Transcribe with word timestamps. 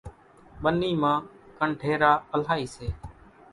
ٻنِي 0.61 0.91
مان 1.01 1.17
ڪنڍيرا 1.57 2.11
الائِي 2.33 2.65
سي۔ 2.75 2.87